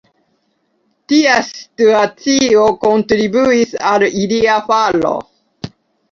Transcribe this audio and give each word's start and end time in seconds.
Tia 1.11 1.33
situacio 1.49 2.63
kontribuis 2.85 3.75
al 3.91 4.05
ilia 4.23 4.55
falo. 4.71 5.13